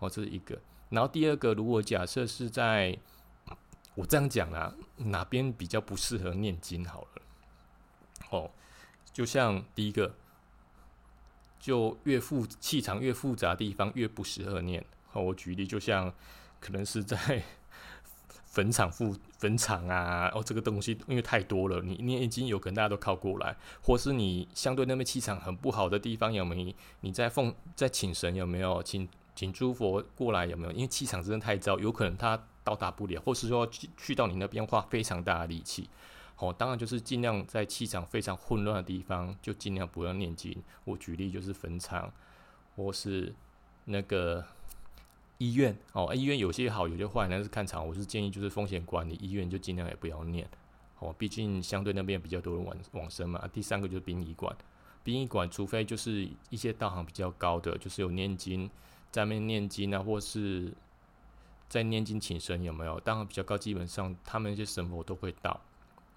[0.00, 0.58] 哦，这是一个。
[0.88, 2.98] 然后第二个，如果假设是在
[3.94, 7.22] 我这样讲啊，哪边比较不适合念经好了？
[8.30, 8.50] 哦，
[9.12, 10.12] 就像第一个，
[11.60, 14.84] 就越复气场越复杂的地方越不适合念。
[15.12, 16.12] 哦，我举例，就像
[16.58, 17.40] 可能是在
[18.46, 26.74] 坟场复坟场啊，哦，这个东西因为太多了，你念经有可能大家都靠过来，或是你相对那边气场很不好的地方，有没有？
[27.02, 28.82] 你在奉在请神有没有？
[28.82, 30.72] 请请诸佛过来有没有？
[30.72, 32.48] 因为气场真的太糟，有可能他。
[32.64, 35.88] 到达不了，或是说去到你那边花非常大的力气，
[36.38, 40.56] 哦，当然就是尽量在气场非常混乱的地方，就尽量不要念经。
[40.84, 42.10] 我举例就是坟场，
[42.74, 43.34] 或是
[43.84, 44.42] 那个
[45.36, 47.86] 医院，哦，医院有些好，有些坏，那是看场。
[47.86, 50.48] 我是建议就是风险管理，医院就尽量也不要念，
[51.00, 53.46] 哦，毕竟相对那边比较多人往往生嘛。
[53.52, 54.56] 第三个就是殡仪馆，
[55.02, 58.70] 殡仪馆除非就是一些道行比较高的，就是有念经
[59.10, 60.72] 在那边念经啊，或是。
[61.68, 63.00] 在念经请神有没有？
[63.00, 65.60] 当然比较高，基本上他们那些神佛都会到。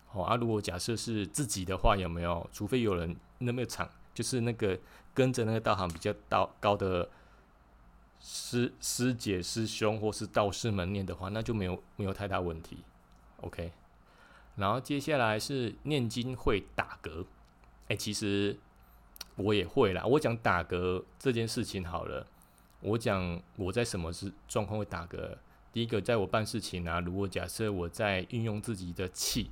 [0.08, 2.48] 好啊，如果假设是自己的话，有没有？
[2.54, 4.80] 除非有人那么场，就是那个
[5.14, 7.10] 跟着那个道行比较道高的
[8.20, 12.78] 师师姐、师兄或是道士们念的话，那就没有没有太大问题。
[13.42, 13.72] OK，
[14.56, 17.26] 然后接下来是念经会打嗝。
[17.90, 18.58] 哎，其实
[19.36, 20.04] 我也会啦。
[20.06, 22.26] 我讲打嗝这件事情好了，
[22.80, 25.38] 我讲我在什么是状况会打嗝。
[25.74, 29.52] 第一个，在我办事情啊，如果假设我在运用自己的气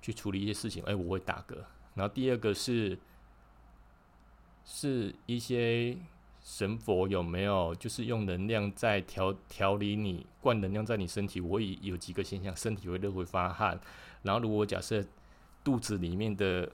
[0.00, 1.56] 去处理一些事情，哎，我会打嗝。
[1.94, 2.98] 然后第二个是，
[4.64, 5.96] 是一些
[6.42, 13.80] 神佛有没有就是用能量在调调理你，灌能量在你身体，我也有几个现象，身体会热会发汗。
[14.22, 15.04] 然后如果假设
[15.64, 16.70] 肚子里面的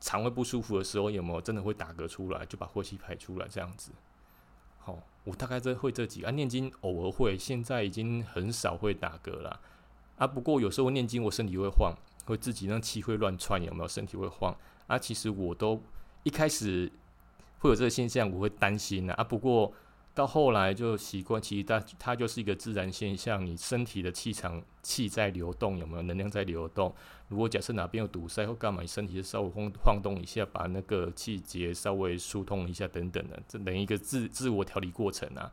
[0.00, 3.92] 肠胃不舒服的时候，有没有真的会打嗝出来，就把火气排出来这样子。
[4.84, 9.60] 好，我大概这会这几个啊，念经偶尔会，现在已经很少会打嗝了
[10.16, 10.26] 啊。
[10.26, 13.88] 不过有时候念经，我身体会晃，会自己那气会乱窜，有没有？
[13.88, 14.98] 身体会晃啊。
[14.98, 15.80] 其实我都
[16.22, 16.90] 一开始
[17.60, 19.24] 会有这个现象，我会担心啊。
[19.24, 19.72] 不过。
[20.14, 23.44] 到后来就习惯，其实它它就是一个自然现象。
[23.44, 26.94] 你身体的气场气在流动，有没有能量在流动？
[27.28, 35.50] 如果假设哪边有堵塞或干嘛，你身体就稍微晃晃动一下，把那个气节稍微疏通一下等等的，这等于一个自自我调理过程啊。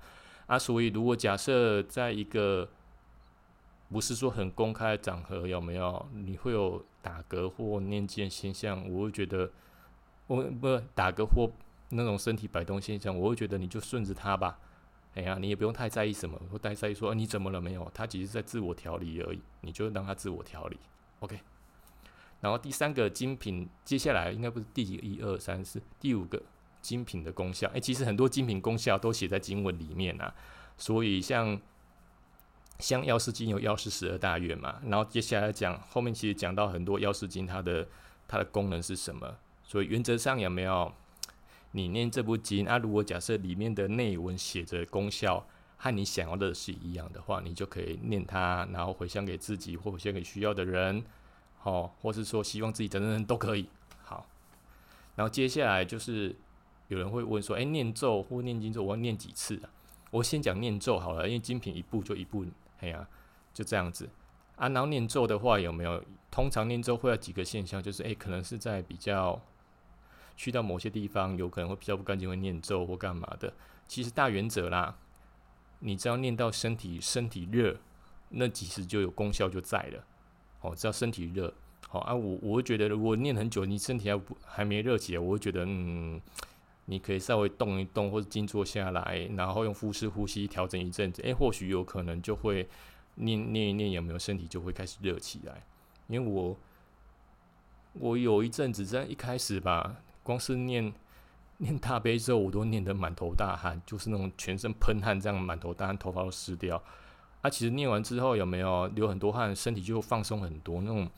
[0.47, 2.67] 啊，所以如果假设在一个
[3.89, 8.85] 不是说很公开的场合，有没有你会有打嗝或念经现象？
[8.91, 9.49] 我会觉得
[10.27, 11.49] 我不打嗝或。
[11.89, 14.59] 那种身体摆动现象，我会觉得你就顺着他吧。
[15.15, 17.89] 哎呀，你也不用太在意什么，或太在意说你怎么了没有？
[17.93, 20.77] 他只是在自我调理而已，你就让他自我调理。
[21.21, 21.39] OK。
[22.41, 24.95] 然后第三个精品，接下来应该不是第几？
[24.97, 26.41] 一二三四，第五个
[26.79, 27.67] 精品的功效。
[27.73, 30.33] 哎，其实很多精品功效都写在经文里面啊。
[30.77, 31.59] 所以像
[32.77, 37.87] 像药师经有药师十二大愿嘛，然后接下来讲后面其实讲到很多药师经它的
[38.27, 39.35] 它的功能是什么。
[39.63, 40.93] 所以原则上有没有？
[41.71, 45.45] 你念这部经啊，如果假设里面的内文写着功效
[45.77, 51.03] 和你想要的是一样的话，你就可以念它，然后回向给自己，或回向给需要的人，
[51.63, 53.69] 哦，或是说希望自己等等都可以。
[54.03, 54.25] 好，
[55.15, 56.35] 然后接下来就是
[56.87, 59.69] 有人会问说，哎，念咒或念经咒，我要念几次啊？
[60.11, 62.45] 我先讲念咒好了，因为精品一步就一步，
[62.79, 63.07] 哎呀，
[63.53, 64.09] 就这样子。
[64.55, 66.03] 啊，然后念咒的话有没有？
[66.31, 69.41] 通常念咒会有几个现象，就是诶，可能是在比较
[70.39, 73.53] 去到某些地方，有可能会比较不干净，会念咒或干嘛的。
[73.89, 74.97] 其实大原则啦，
[75.79, 77.75] 你只要念到身体身体热，
[78.29, 80.05] 那其实就有功效就在了。
[80.61, 81.53] 哦，只要身体热，
[81.89, 86.21] 好啊，我我会觉得如果念很久，你身体还不还没热起来，我会觉得嗯，
[86.85, 92.67] 你可以稍微动一动或者静坐下来，然后用腹式呼吸调整一阵子，诶，或许有可能就会。
[93.21, 95.65] 念念一念，有没有身体就会开始热起来？
[96.07, 96.57] 因为我
[97.91, 99.97] 我有一阵子在一开始吧，
[100.29, 100.93] 光是念
[101.57, 106.81] 念大悲咒，我都念得满头大汗，就是那种全身喷汗，这样满头大汗，头发都湿掉。
[107.41, 111.09] 啊，其实念完之后有没有流很多汗，身体就放松很多，那种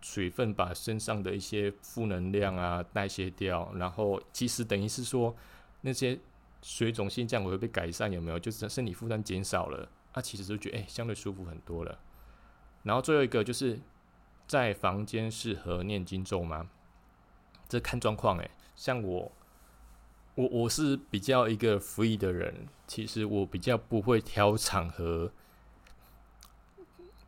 [0.00, 5.34] 水分把身上的一些负能量啊代谢掉，然后其实等于是说
[5.82, 6.18] 那些
[6.62, 8.38] 水肿性这样会被改善，有没有？
[8.38, 9.88] 就是身体负担减少了。
[10.12, 11.98] 啊，其实就觉得哎，相对舒服很多了。
[12.82, 13.78] 然后最后一个就是
[14.46, 16.68] 在房间适合念经咒吗？
[17.70, 18.50] 这看状况哎。
[18.76, 19.32] 像我，
[20.34, 25.32] 我我是比较一个 free 的人，其实我比较不会挑场合，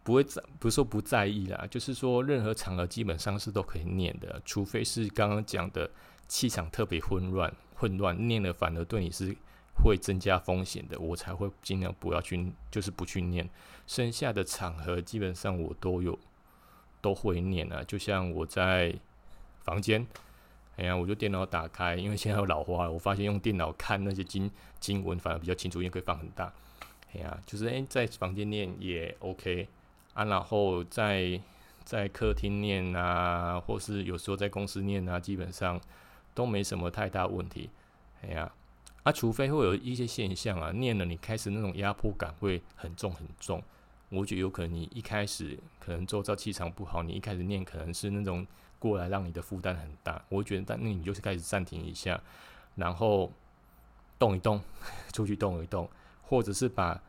[0.02, 5.90] 不会在不是说不在意啦，就是说任何场合基本上是都可以念的，除非是刚刚讲的
[6.28, 9.34] 气场特别混乱，混乱念了反而对你是。
[9.74, 13.48] 会增加风险的，我才会尽量不要去，就是不去念。
[13.86, 16.16] 剩下的场合基本上我都有
[17.00, 17.82] 都会念啊。
[17.82, 18.94] 就像我在
[19.62, 20.06] 房间，
[20.76, 24.50] 哎呀，我就电脑打开，因为现在有老花了，我发现用电脑看那些经
[24.80, 26.52] 经文反而比较清楚，因为可以放很大。
[27.14, 29.68] 哎呀，就是诶，在房间念也 OK
[30.14, 31.40] 啊，然后在
[31.84, 35.80] 在客厅念啊，或是有时候在公司念啊，基本上
[36.34, 37.70] 都没什么太大问题。
[38.22, 38.52] 哎呀。
[39.04, 43.60] 啊，除非会有一些现象啊，念了你开始那种压迫感会很重很重。
[44.10, 48.46] 我觉得有可能你一开始可能周遭气场不好，你一开始念可能是那种
[48.82, 50.20] 过来让你的负担很大。
[50.28, 52.20] 我觉得，但那你就是开始暂停一下，
[52.74, 53.30] 然后
[54.18, 54.60] 动一动，
[55.14, 55.88] 出去动一动，
[56.22, 57.00] 或者是把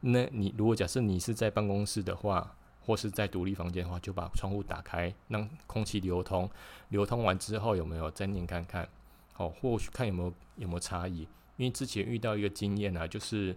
[0.00, 2.54] 那你如果假设你是在办公室的话，
[2.84, 6.50] 或是在独立房间的话，就把窗户打开，让空气流通。
[6.90, 8.86] 流通完之后有没有再念看看？
[9.32, 11.20] 好，或许看有没有有没有差异，
[11.56, 13.56] 因为之前遇到一个经验啊，就是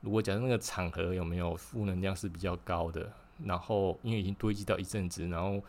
[0.00, 3.12] 如果假设那个场合有没有负能量是比较高的，
[3.44, 5.62] 然后因为已经堆积到一阵子，然后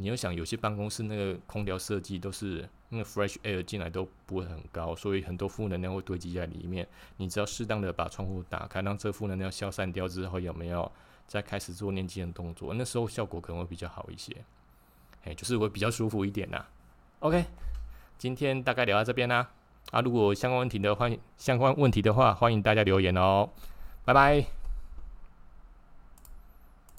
[0.00, 6.88] 你要想有些办公室那个空调设计都是那个 fresh air 进来都不会很高，所以很多负能量会堆积在里面。
[7.18, 10.90] 你只要适当的把窗户打开，让这负能量消散掉之后，有没有
[11.26, 12.72] 再开始做念经的动作？
[12.72, 14.34] 那时候效果可能会比较好一些，
[15.24, 16.64] 哎，就是会比较舒服一点呐。
[17.18, 17.44] OK。
[18.16, 19.50] 今天大概聊到这边啦，
[19.90, 23.48] 啊，如果相关问题的欢相关问题的话，欢迎大家留言哦，
[24.04, 24.59] 拜拜。